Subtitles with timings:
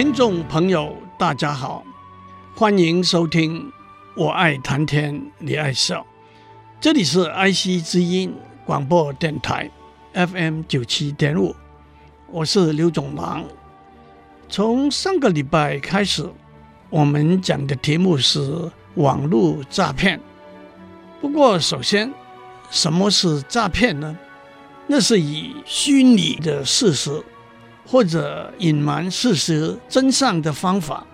[0.00, 1.84] 听众朋友，大家好，
[2.56, 3.60] 欢迎收听
[4.14, 6.00] 《我爱谈天，你爱笑》。
[6.80, 9.70] 这里是爱惜之音广播电台
[10.14, 11.54] FM 九七点五，
[12.30, 13.44] 我是刘总郎。
[14.48, 16.26] 从上个礼拜开始，
[16.88, 20.18] 我们讲的题目是网络诈骗。
[21.20, 22.10] 不过，首先，
[22.70, 24.16] 什么是诈骗呢？
[24.86, 27.22] 那是以虚拟的事实。
[27.90, 31.04] 或者隐瞒事实真相的方法，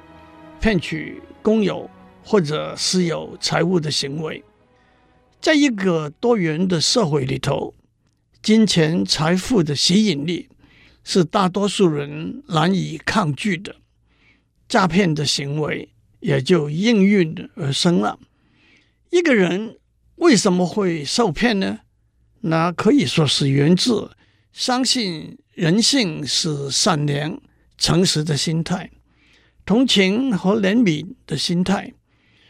[0.60, 1.88] 骗取公有
[2.22, 4.44] 或者私有财物的行为，
[5.40, 7.72] 在一个多元的社会里头，
[8.42, 10.50] 金钱财富的吸引力
[11.02, 13.76] 是大多数人难以抗拒的，
[14.68, 15.88] 诈骗的行为
[16.20, 18.18] 也就应运而生了。
[19.08, 19.78] 一个人
[20.16, 21.78] 为什么会受骗呢？
[22.42, 24.10] 那可以说是源自
[24.52, 25.38] 相信。
[25.56, 27.40] 人性是善良、
[27.78, 28.90] 诚实的心态，
[29.64, 31.94] 同情和怜悯的心态，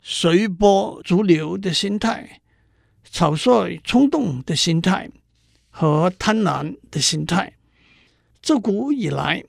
[0.02, 2.40] 随波逐流的心态，
[3.04, 5.08] 草率冲动的心态
[5.70, 7.52] 和贪婪的心态。
[8.42, 9.44] 自古以来，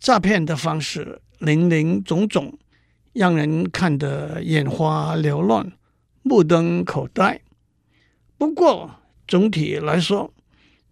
[0.00, 2.58] 诈骗的方式林林总总，
[3.12, 5.72] 让人看得眼花缭乱、
[6.22, 7.40] 目瞪口呆。
[8.36, 8.96] 不过，
[9.28, 10.34] 总体来说，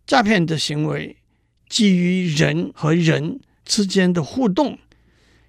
[0.06, 1.16] 诈骗的行为。
[1.74, 4.78] 基于人和人之间的互动，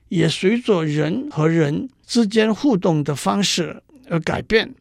[0.10, 4.74] 也随着人和人之间互动的方式而改变。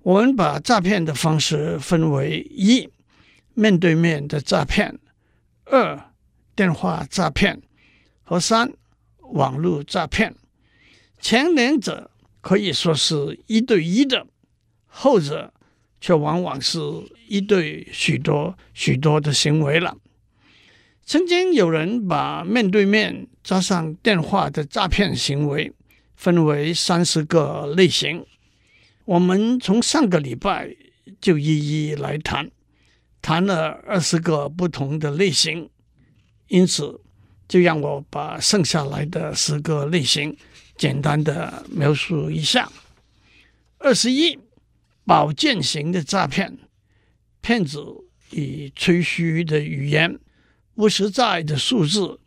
[0.00, 2.86] 我们把诈骗的方式分为：一、
[3.54, 4.96] 面对面的诈骗；
[5.64, 6.12] 二、
[6.54, 7.56] 电话诈骗；
[8.22, 8.70] 和三、
[9.32, 10.34] 网络诈骗。
[11.18, 12.10] 前两者
[12.42, 14.26] 可以说是一对一的，
[14.84, 15.54] 后者
[15.98, 16.78] 却往往是
[17.26, 19.96] 一对许多许多的行为了。
[21.04, 25.72] 曾经有人把面对面加上电话的诈骗行为
[26.16, 28.24] 分为三十个类型，
[29.04, 30.74] 我们从上个礼拜
[31.20, 32.50] 就一一来谈，
[33.20, 35.68] 谈了二十个不同的类型，
[36.46, 37.00] 因此
[37.48, 40.36] 就让我把剩下来的十个类型
[40.76, 42.70] 简单的描述一下。
[43.78, 44.38] 二十一，
[45.04, 46.56] 保健型的诈骗，
[47.40, 47.84] 骗子
[48.30, 50.18] 以吹嘘的语言。
[50.74, 52.18] 不实在的数字，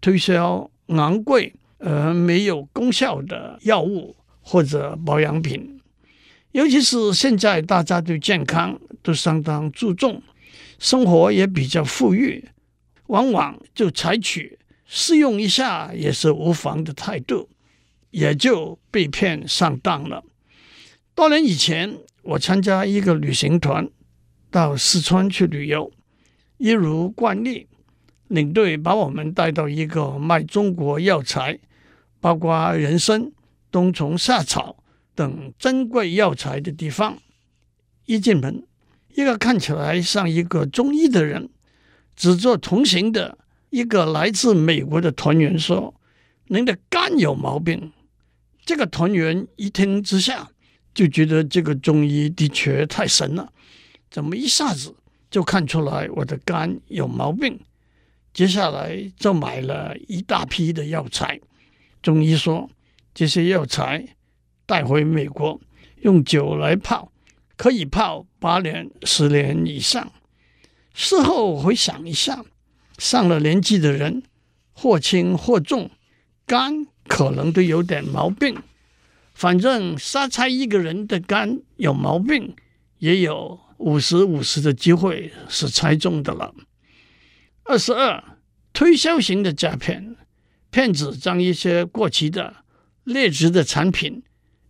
[0.00, 5.80] 推销昂贵而没有功效的药物或者保养品，
[6.50, 10.22] 尤其是现在大家对健康都相当注重，
[10.78, 12.44] 生活也比较富裕，
[13.06, 17.48] 往往就采取试用一下也是无妨的态度，
[18.10, 20.24] 也就被骗上当了。
[21.14, 23.88] 多年以前，我参加一个旅行团
[24.50, 25.92] 到四川去旅游，
[26.58, 27.68] 一如惯例。
[28.32, 31.60] 领队把我们带到一个卖中国药材，
[32.18, 33.30] 包括人参、
[33.70, 34.82] 冬虫夏草
[35.14, 37.18] 等珍贵药材的地方。
[38.06, 38.66] 一进门，
[39.14, 41.50] 一个看起来像一个中医的人，
[42.16, 43.36] 指着同行的
[43.68, 45.94] 一个来自美国的团员说
[46.48, 47.92] ：“您的肝有毛病。”
[48.64, 50.48] 这个团员一听之下，
[50.94, 53.52] 就觉得这个中医的确太神了，
[54.10, 54.94] 怎么一下子
[55.30, 57.60] 就看出来我的肝有毛病？
[58.32, 61.40] 接下来就买了一大批的药材。
[62.00, 62.70] 中医说，
[63.14, 64.16] 这些药材
[64.66, 65.60] 带回美国
[66.00, 67.12] 用酒来泡，
[67.56, 70.10] 可以泡八年、十年以上。
[70.94, 72.44] 事后回想一下，
[72.98, 74.22] 上了年纪的人
[74.72, 75.90] 或轻或重，
[76.46, 78.56] 肝可能都有点毛病。
[79.34, 82.54] 反正瞎猜一个人的肝有毛病，
[82.98, 86.54] 也有五十五十的机会是猜中的了。
[87.64, 88.38] 二十二，
[88.72, 90.16] 推销型的诈骗，
[90.70, 92.56] 骗子将一些过期的、
[93.04, 94.22] 劣质的产品，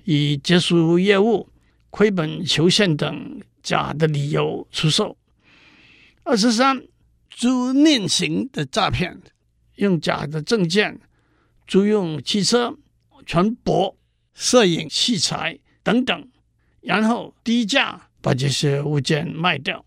[0.04, 1.48] 以结束业务、
[1.88, 5.16] 亏本求现等假的理由出售。
[6.22, 6.86] 二十三，
[7.30, 9.20] 租赁型的诈骗，
[9.76, 11.00] 用假的证件
[11.66, 12.76] 租用汽车、
[13.24, 13.96] 船舶、
[14.34, 16.28] 摄影器材等等，
[16.82, 19.84] 然后低价把这些物件卖掉。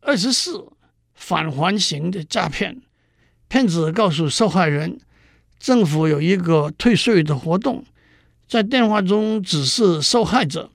[0.00, 0.68] 二十四。
[1.16, 2.80] 返还型的诈骗，
[3.48, 5.00] 骗子告诉受害人，
[5.58, 7.84] 政府有一个退税的活动，
[8.46, 10.70] 在电话中指示受害者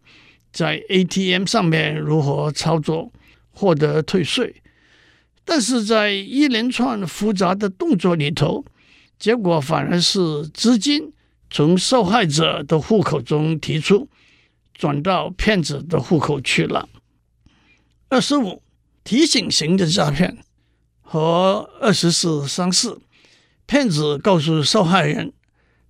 [0.51, 3.11] 在 ATM 上面如何操作
[3.51, 4.61] 获得退税，
[5.45, 8.65] 但是在一连串复杂的动作里头，
[9.17, 11.13] 结果反而是资金
[11.49, 14.09] 从受害者的户口中提出，
[14.73, 16.89] 转到骗子的户口去了。
[18.09, 18.61] 二十五，
[19.03, 20.37] 提醒型的诈骗
[21.01, 22.99] 和二十四相似。
[23.65, 25.31] 骗子告诉受害人，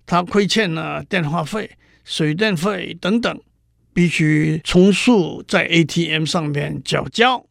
[0.06, 1.72] 他亏欠了电话费、
[2.04, 3.40] 水电费等等，
[3.92, 7.44] 必须从速在 ATM 上面缴交，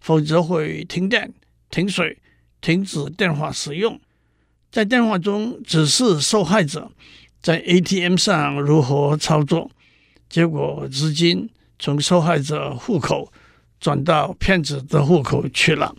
[0.00, 1.32] 否则会停电、
[1.70, 2.18] 停水、
[2.60, 4.00] 停止电话使用。
[4.70, 6.90] 在电话中指示受害者
[7.40, 9.70] 在 ATM 上如何操作，
[10.28, 13.32] 结果资金从受害者户口
[13.80, 15.94] 转到骗子的户口去了。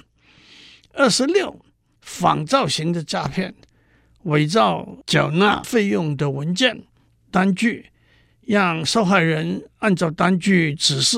[0.94, 1.60] 二十六，
[2.02, 3.54] 仿造型的诈骗。
[4.24, 6.84] 伪造缴纳费用的文件
[7.32, 7.90] 单据，
[8.42, 11.18] 让受害人按照单据指示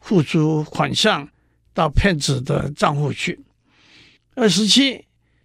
[0.00, 1.28] 付出款项
[1.74, 3.40] 到骗子的账户去。
[4.34, 5.04] 二十七，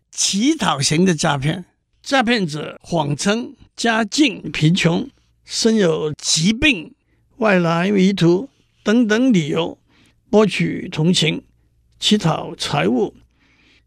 [0.09, 1.65] 乞讨型的诈骗，
[2.01, 5.09] 诈骗者谎称家境贫穷、
[5.43, 6.95] 身有疾病、
[7.37, 8.49] 外来迷途
[8.85, 9.77] 等等理由，
[10.35, 11.43] 博取同情，
[11.97, 13.15] 乞讨财物。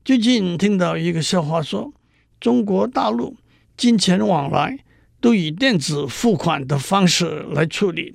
[0.03, 1.93] 最近听到一个笑话说。
[2.41, 3.37] 中国大陆
[3.77, 4.79] 金钱往来
[5.21, 8.15] 都以电子付款的方式来处理，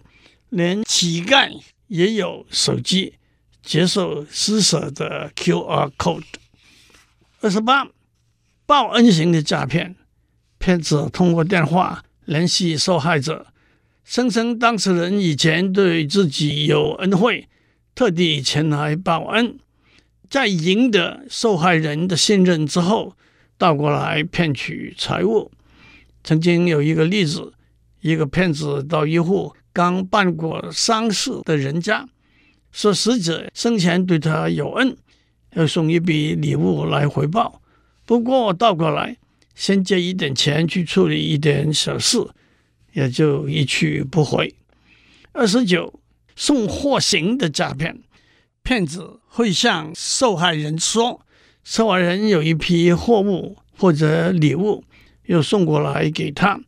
[0.50, 3.14] 连乞丐也有手机
[3.62, 6.24] 接受施舍的 QR code。
[7.42, 7.88] 二十八，
[8.66, 9.96] 报恩型的诈骗，
[10.58, 13.46] 骗子通过电话联系受害者，
[14.04, 17.48] 声称当事人以前对自己有恩惠，
[17.96, 19.58] 特地前来报恩，
[20.30, 23.16] 在赢得受害人的信任之后。
[23.56, 25.50] 倒过来骗取财物。
[26.22, 27.54] 曾经有一个例子，
[28.02, 32.06] 一个骗子到一户刚办过丧事的人家，
[32.74, 34.98] 说死者生前对他有恩，
[35.54, 37.62] 要送一笔礼物来回报。
[38.06, 39.16] 不过倒过来，
[39.56, 42.18] 先借一点钱去处理一点小事，
[42.92, 44.54] 也就一去不回。
[45.32, 46.02] 二十九，
[46.36, 48.02] 送货型的诈骗，
[48.64, 51.22] 骗子会向受害人说。
[51.64, 54.84] 受害人有一批货物或者礼物
[55.28, 56.60] 要送过来给他，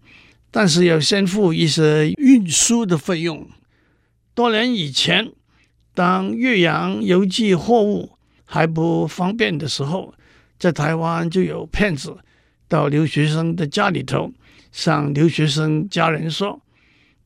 [0.52, 3.46] 但是要先付一些运输的费用。
[4.34, 5.34] 多年以前，
[5.94, 8.12] 当岳阳邮寄货物
[8.46, 10.14] 还不方便的时候，
[10.58, 12.18] 在台湾就有骗子
[12.70, 14.32] 到留学生的家里头，
[14.72, 16.62] 向留学生家人说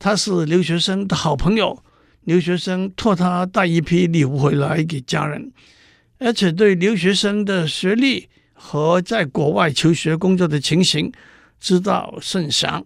[0.00, 1.80] 他是留学生的好朋友，
[2.24, 5.52] 留学生托他带一批礼物回来给家人。
[6.18, 11.10] 而且对留学生的学历和在国外求学工作的情形
[11.58, 12.84] 知道甚详，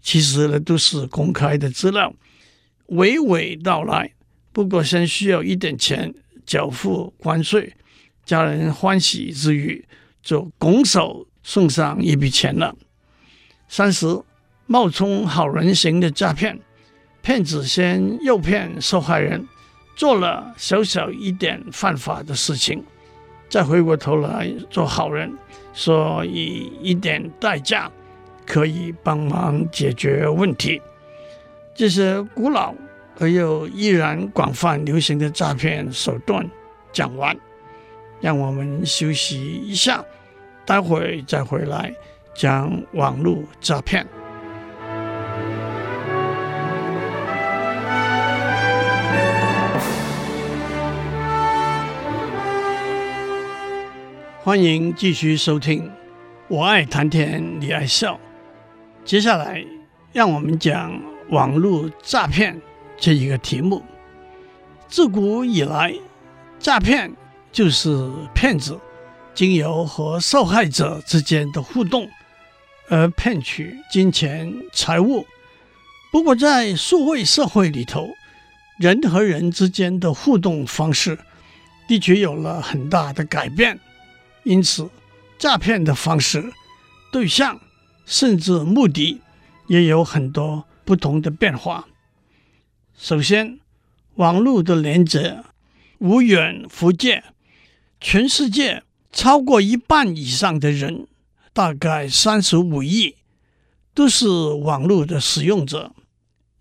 [0.00, 2.14] 其实呢都是公开的资料，
[2.90, 4.12] 娓娓道来。
[4.52, 6.14] 不过先需要一点钱
[6.46, 7.74] 缴付关税，
[8.24, 9.84] 家人欢喜之余
[10.22, 12.74] 就拱手送上一笔钱了。
[13.68, 14.06] 三十，
[14.66, 16.56] 冒充好人型的诈骗，
[17.26, 19.44] 骗子先诱骗受害人。
[19.96, 22.84] 做了小小一点犯法的事情，
[23.48, 25.36] 再回过头来做好人，
[25.74, 27.90] 说以一点代价
[28.46, 30.80] 可以帮忙解决问题。
[31.74, 32.72] 这些古老
[33.18, 36.48] 而又依然广泛流行的诈骗手段
[36.92, 37.36] 讲完，
[38.20, 40.04] 让我们休息一下，
[40.64, 41.92] 待会再回来
[42.36, 44.06] 讲网络诈骗。
[54.46, 55.90] 欢迎继续收听，
[56.46, 58.16] 我爱谈天，你爱笑。
[59.04, 59.66] 接下来，
[60.12, 62.56] 让我们讲网络诈骗
[62.96, 63.82] 这一个题目。
[64.86, 65.92] 自古以来，
[66.60, 67.10] 诈骗
[67.50, 68.78] 就是骗子
[69.34, 72.08] 经由和受害者之间的互动
[72.88, 75.26] 而骗取金钱财物。
[76.12, 78.10] 不过，在数位社会里头，
[78.78, 81.18] 人和人之间的互动方式
[81.88, 83.80] 的确有了很大的改变。
[84.46, 84.88] 因此，
[85.40, 86.52] 诈骗的方式、
[87.10, 87.60] 对象
[88.04, 89.20] 甚至目的
[89.66, 91.88] 也有很多不同的变化。
[92.96, 93.58] 首先，
[94.14, 95.42] 网络的连接
[95.98, 97.24] 无远弗届，
[98.00, 101.08] 全世界超过一半以上的人，
[101.52, 103.16] 大概三十五亿，
[103.94, 105.92] 都是网络的使用者，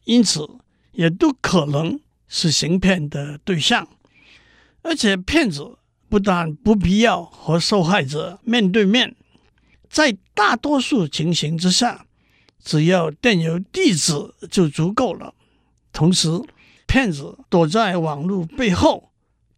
[0.06, 0.50] 因此
[0.94, 3.88] 也都可能是行骗的对象，
[4.82, 5.78] 而且骗子。
[6.08, 9.16] 不但不必要和受害者面对面，
[9.90, 12.06] 在大多数情形之下，
[12.64, 14.14] 只要电邮地址
[14.50, 15.34] 就足够了。
[15.92, 16.30] 同时，
[16.86, 19.12] 骗子躲在网络背后，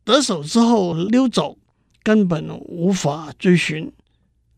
[0.04, 1.58] 得手之后溜走，
[2.04, 3.92] 根本无法追寻。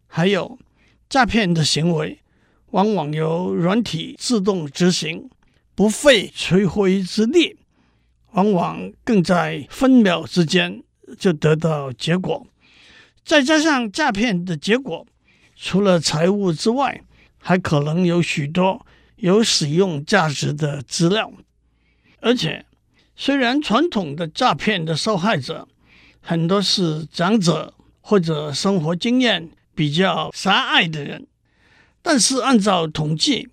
[0.08, 0.60] 还有
[1.08, 2.20] 诈骗的行为，
[2.72, 5.30] 往往由软体自动执行，
[5.74, 7.58] 不费吹灰之力，
[8.34, 10.84] 往往更在分秒之间
[11.18, 12.46] 就得到结果。
[13.24, 15.06] 再加上诈骗的结果，
[15.56, 17.02] 除了财物之外，
[17.38, 18.86] 还可能有许多
[19.18, 21.32] 有使用价值的资料。
[22.22, 22.66] 而且，
[23.16, 25.68] 虽然传统的诈骗的受害者
[26.22, 31.28] 很多是长者或者生活经验比较狭隘的人，
[32.02, 33.48] 但是按照统计，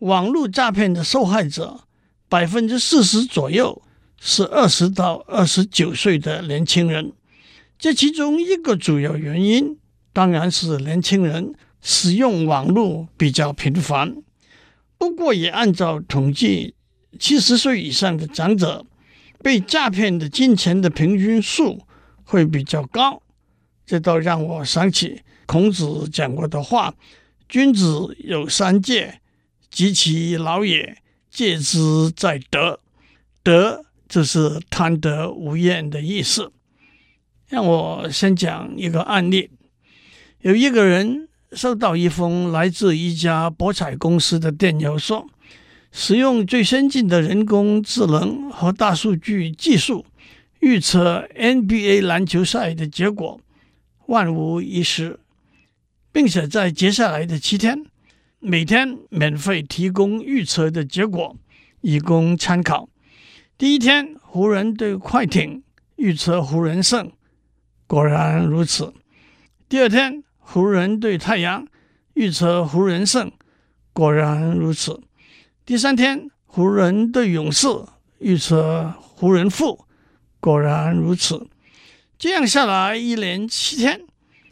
[0.00, 1.80] 网络诈骗的受害者
[2.28, 3.82] 百分之四十左右
[4.20, 7.12] 是二十到二十九岁的年轻人。
[7.78, 9.78] 这其中一个主要原因，
[10.12, 14.16] 当然是年轻人使用网络比较频繁。
[14.98, 16.74] 不过，也按照统计，
[17.20, 18.84] 七十岁以上的长者
[19.42, 21.80] 被诈骗的金钱的平均数
[22.24, 23.22] 会比较高。
[23.86, 26.92] 这倒让我想起孔子讲过的话
[27.48, 29.20] ：“君子有三戒，
[29.70, 30.98] 及其老也，
[31.30, 32.80] 戒之在德。
[33.44, 36.50] 德这是贪得无厌的意思。”
[37.48, 39.50] 让我先讲一个案例：
[40.40, 45.26] 有一个人收到一封来自一家博彩公司的电邮，说
[45.90, 50.04] 使用最先进的人工智能和大数据技术
[50.60, 53.40] 预测 NBA 篮球赛的结果，
[54.08, 55.18] 万无一失，
[56.12, 57.82] 并且在接下来的七天，
[58.40, 61.34] 每天免费提供预测的结果，
[61.80, 62.90] 以供参考。
[63.58, 65.64] 第一天，湖人对快艇
[65.96, 67.10] 预测湖人胜。
[67.88, 68.94] 果然如此。
[69.68, 71.66] 第二天，湖人对太阳
[72.14, 73.32] 预测湖人胜，
[73.92, 75.00] 果然如此。
[75.66, 77.66] 第三天，湖人对勇士
[78.20, 79.84] 预测湖人负，
[80.38, 81.48] 果然如此。
[82.16, 84.02] 这样下来，一连七天，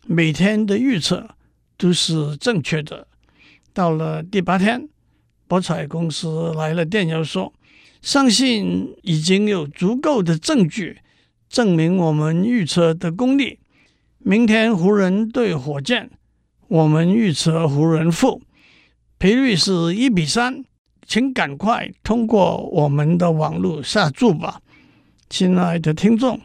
[0.04, 1.28] 每天的预测
[1.76, 3.06] 都是正确的。
[3.72, 4.88] 到了第八天，
[5.46, 7.52] 博彩公司来了电邮说，
[8.06, 11.00] 相信已经有足够的证据。
[11.48, 13.58] 证明我们预测的功力。
[14.18, 16.08] 明天湖人对火箭，
[16.68, 18.40] 我们预测湖人负，
[19.18, 20.64] 赔率是一比三，
[21.04, 24.60] 请赶快通过我们的网络下注吧，
[25.28, 26.40] 亲爱的听众，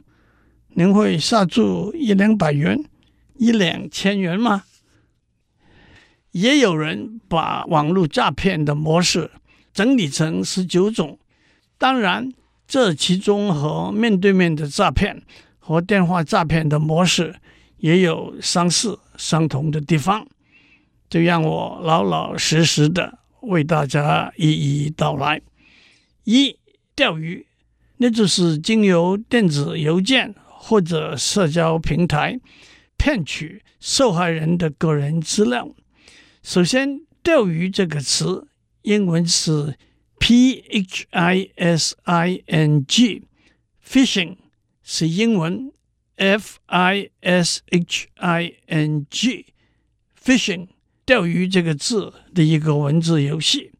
[0.69, 2.83] 您会下注一两百元、
[3.35, 4.63] 一两千元吗？
[6.31, 9.29] 也有人把网络诈骗的模式
[9.71, 11.19] 整理成十九种，
[11.81, 12.31] 当然。
[12.67, 15.21] 这其中和面对面的诈骗
[15.59, 17.35] 和电话诈骗的模式
[17.79, 20.25] 也有相似相同的地方，
[21.09, 24.50] 就让我老老实实的为大家一
[24.85, 25.41] 一道来。
[26.23, 26.55] 一、
[26.95, 27.45] 钓鱼，
[27.97, 32.39] 那就是经由电子邮件或者社交平台
[32.95, 35.67] 骗取受害人的个人资料。
[36.41, 38.47] 首先，钓鱼这个词，
[38.83, 39.75] 英文是。
[40.21, 44.37] P H I S I N G，fishing
[44.83, 45.71] 是英文
[46.15, 50.67] F I S H I N G，fishing
[51.07, 53.71] 钓鱼这个字的一个文字游戏。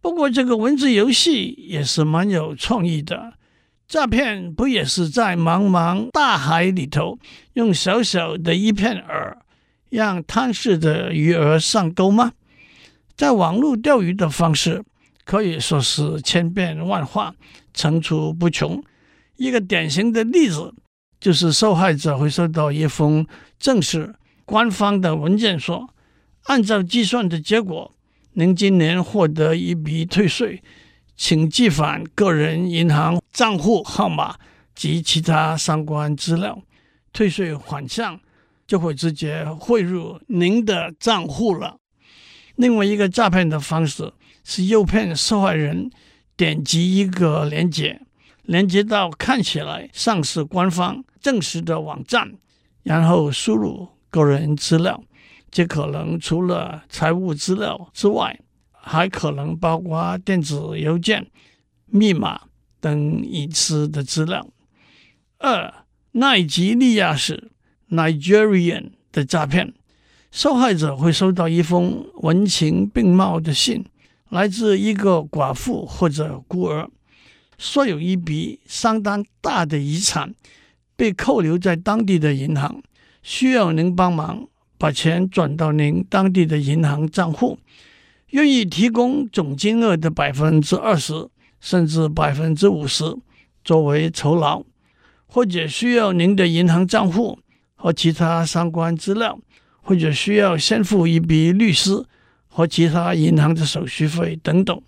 [0.00, 3.34] 不过这个文字游戏也是蛮有创意的。
[3.86, 7.18] 诈骗不也是在茫茫大海里头
[7.52, 9.36] 用小小的一片饵，
[9.90, 12.32] 让贪食的鱼儿上钩吗？
[13.14, 14.82] 在网络钓鱼的方式。
[15.26, 17.34] 可以说是千变万化、
[17.74, 18.80] 层出不穷。
[19.34, 20.72] 一个典型的例子
[21.18, 23.26] 就是，受害者会收到一封
[23.58, 24.14] 正式
[24.44, 25.90] 官方的文件说，
[26.44, 27.92] 按照计算的结果，
[28.34, 30.62] 您今年获得一笔退税，
[31.16, 34.36] 请寄返个人银行账户号码
[34.76, 36.62] 及其他相关资料，
[37.12, 38.20] 退税款项
[38.64, 41.78] 就会直接汇入您的账户了。
[42.54, 44.12] 另外一个诈骗的方式。
[44.48, 45.90] 是诱骗受害人
[46.36, 48.00] 点击一个链接，
[48.44, 52.32] 连接到看起来像是官方正式的网站，
[52.84, 55.02] 然后输入个人资料。
[55.50, 58.38] 这可能除了财务资料之外，
[58.70, 61.26] 还可能包括电子邮件、
[61.86, 62.42] 密码
[62.78, 64.46] 等隐私的资料。
[65.38, 65.74] 二、
[66.12, 67.50] 奈及利亚式
[67.90, 69.74] （Nigerian） 的诈骗，
[70.30, 73.84] 受害者会收到一封文情并茂的信。
[74.28, 76.88] 来自一个寡妇或者孤儿，
[77.58, 80.34] 说有一笔相当大的遗产
[80.96, 82.82] 被扣留在当地的银行，
[83.22, 87.58] 需要您帮忙把钱转到您当地的银行账户，
[88.30, 91.28] 愿意提供总金额的百分之二十
[91.60, 93.16] 甚至百分之五十
[93.64, 94.64] 作为酬劳，
[95.26, 97.38] 或者需要您的银行账户
[97.76, 99.38] 和其他相关资料，
[99.80, 102.04] 或者需要先付一笔律师
[102.56, 104.80] 和其他银行的手续费等等。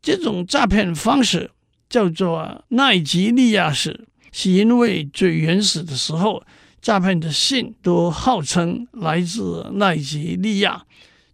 [0.00, 1.50] 这种诈骗方式
[1.88, 6.44] 叫做奈及利亚式，是因为最原始的时候。
[6.82, 10.84] 诈骗的信都号称来自奈及利亚，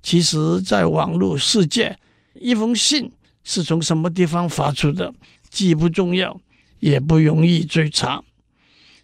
[0.02, 1.98] 其实，在网络世界，
[2.40, 3.12] 一封信
[3.44, 5.12] 是从什么地方发出的，
[5.50, 6.40] 既不重要，
[6.80, 8.22] 也不容易追查。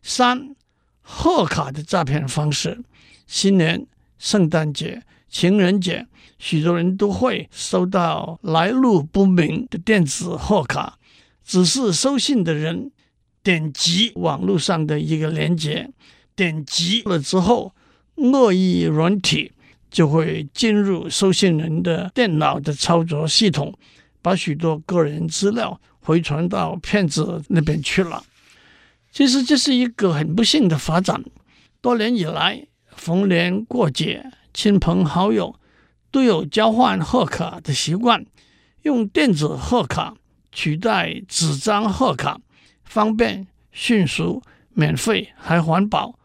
[0.01, 0.57] 三、
[1.03, 2.83] 贺卡的诈骗方式，
[3.27, 3.87] 新年、
[4.19, 6.07] 圣诞节、情人节，
[6.39, 10.99] 许多人都会收到来路不明的电子贺卡，
[11.45, 12.91] 只是收信的人
[13.43, 15.91] 点击网络上的一个链接。
[16.37, 17.75] 点击了之后，
[18.15, 19.51] 恶意软体
[19.91, 23.77] 就会进入收信人的电脑的操作系统，
[24.23, 28.23] 把许多个人资料回传到骗子那边去了。
[29.11, 31.25] 其实这是一个很不幸的发展。
[31.81, 35.58] 多年以来，逢年过节，亲朋好友
[36.11, 38.25] 都有交换贺卡的习惯，
[38.83, 40.15] 用电子贺卡
[40.51, 42.41] 取代纸张贺卡，
[42.85, 46.19] 方便、迅速、免费还环保。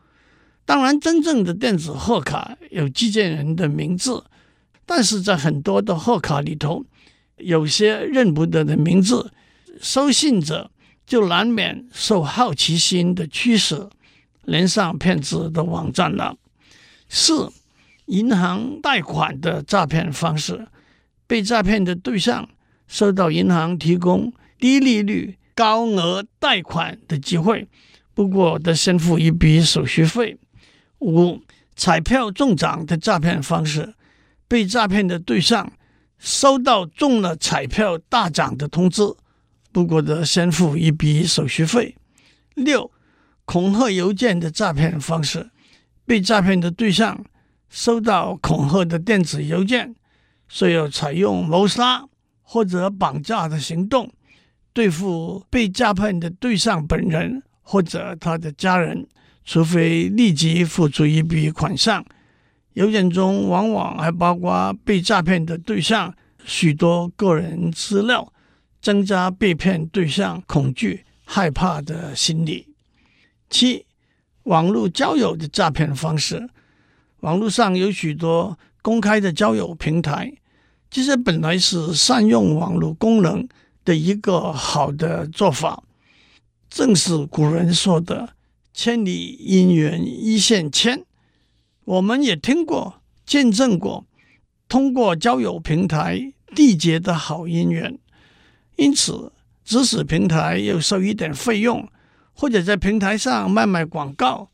[0.65, 4.23] 当然，真正的电子贺卡有寄件人的名字，
[4.85, 6.85] 但是在很多的贺卡里头，
[7.37, 9.33] 有些认不得的名字，
[9.81, 10.71] 收信者
[11.05, 13.89] 就难免受好奇心的驱使，
[14.43, 16.37] 连上骗子的网站了。
[17.09, 17.51] 四、
[18.13, 20.67] 银行贷款的诈骗方式，
[21.25, 22.48] 被诈骗的对象
[22.88, 27.67] 收到银行提供低利率、高额贷款的机会，
[28.13, 30.38] 不过得先付一笔手续费。
[31.00, 31.41] 五、
[31.75, 33.96] 彩票中奖的诈骗方式，
[34.48, 35.74] 被诈骗的对象
[36.20, 39.01] 收到中了彩票大奖的通知，
[39.72, 41.96] 不过得先付一笔手续费。
[42.53, 42.92] 六、
[43.46, 45.50] 恐吓邮件的诈骗方式，
[46.05, 47.25] 被诈骗的对象
[47.74, 49.96] 收到恐吓的电子邮件，
[50.48, 52.05] 需要采用谋杀
[52.44, 54.14] 或者绑架的行动，
[54.74, 59.07] 对付被诈骗的对象本人或者他的家人。
[59.44, 62.05] 除非立即付出一笔款项，
[62.74, 68.31] 邮件中往往还包括被诈骗的对象许多个人资料，
[68.81, 72.68] 增加被骗对象恐惧、害怕的心理。
[73.50, 73.86] 七、
[74.44, 76.48] 网络交友的诈骗方式，
[77.24, 80.33] 网络上有许多公开的交友平台，
[80.90, 83.48] 这些本来是善用网络功能
[83.86, 85.83] 的一个好的做法，
[86.70, 88.33] 正是古人说的。
[88.74, 91.05] 千里姻缘一线牵，
[91.86, 94.05] 我们也听过、见证过，
[94.68, 97.98] 通过交友平台缔结的好姻缘。
[98.75, 99.31] 因此，
[99.64, 101.88] 即使平台又收一点费用，
[102.33, 104.50] 或者在平台上卖卖广告，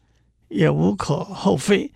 [0.50, 1.92] 也无可厚非。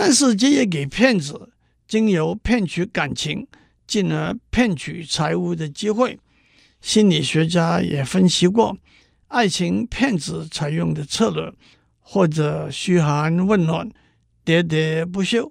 [0.00, 1.50] 但是，这也给骗子
[1.88, 3.44] 经由骗取感情，
[3.84, 6.16] 进而骗取财物的机会。
[6.80, 8.78] 心理学家也分析过。
[9.26, 11.52] 爱情骗子采用的策略，
[11.98, 13.90] 或者嘘寒问暖、
[14.44, 15.50] 喋喋不休，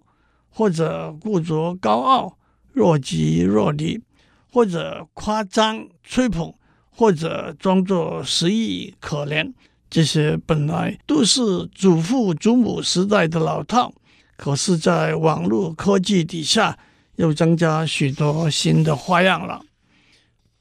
[0.49, 2.37] 或者故作高傲、
[2.71, 4.01] 若即若离，
[4.49, 6.53] 或者夸张吹捧，
[6.89, 9.51] 或者装作失意可怜，
[9.89, 13.93] 这些本来都是祖父祖母时代的老套，
[14.37, 16.79] 可是，在网络科技底下，
[17.17, 19.65] 又增加许多新的花样了。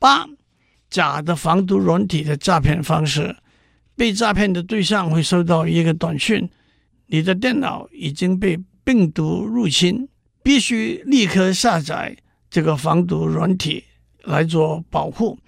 [0.01, 0.27] 八。
[0.89, 3.37] 假的防毒软体的诈骗方式，
[3.97, 6.49] 被诈骗的对象会收到一个短讯：
[7.09, 10.09] 你的电脑已经被病毒入侵，
[10.45, 12.17] 必须立刻下载
[12.49, 13.83] 这个防毒软体
[14.23, 15.39] 来做保护。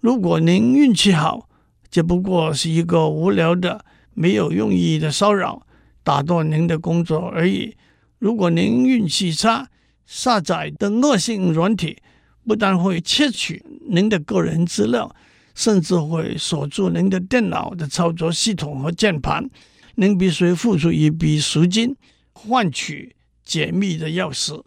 [0.00, 1.48] 如果您运气好，
[1.90, 5.66] 只不过是一个无聊的、没有用意的骚扰，
[6.04, 7.76] 打断您的工作而已。
[8.20, 9.68] 如果您运气差，
[10.06, 11.98] 下载的恶性软体。
[12.46, 15.16] 不但会窃取您的个人资料，
[15.54, 19.48] 甚至会锁住您的电脑的操作系统和键盘。
[19.94, 21.96] 您必须付出一笔赎金，
[22.34, 24.62] 换取解密的钥匙。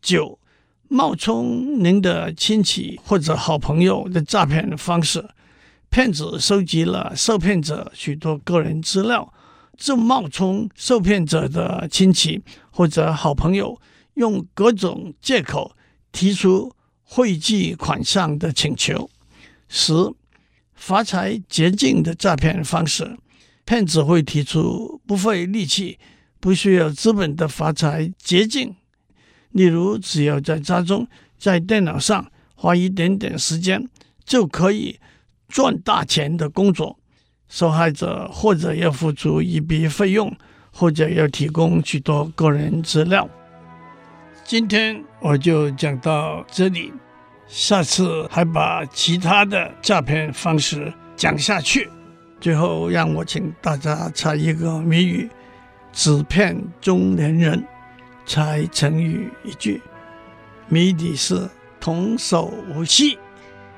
[0.00, 0.38] 九、
[0.86, 5.28] 冒充您的亲戚或者好朋友的诈骗方式，
[5.88, 9.34] 骗子收集了受骗者许多个人资料，
[9.80, 12.40] 正冒充受骗者的亲戚
[12.70, 13.80] 或者好朋友，
[14.14, 15.74] 用各种借口
[16.12, 16.72] 提出。
[17.12, 19.10] 汇寄款项的请求。
[19.68, 19.92] 十、
[20.74, 23.18] 发财捷径的诈骗方式，
[23.64, 25.98] 骗子会提出不费力气、
[26.38, 28.76] 不需要资本的发财捷径，
[29.50, 31.04] 例如只要在家中
[31.36, 33.88] 在电脑上花一点点时间
[34.24, 35.00] 就可以
[35.48, 36.96] 赚大钱的工作，
[37.50, 40.34] 受害者或者要付出一笔费用，
[40.72, 43.28] 或者要提供许多个人资料。
[44.44, 46.90] 今天我就讲到这里，
[47.46, 51.90] 下次还把其他的诈骗方式讲下去。
[52.40, 55.28] 最后，让我请大家猜一个谜语：
[55.92, 57.62] 只骗中年人。
[58.26, 59.82] 猜成语一句，
[60.68, 63.18] 谜底是童叟无欺。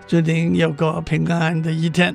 [0.07, 2.15] 祝您有个平安的一天，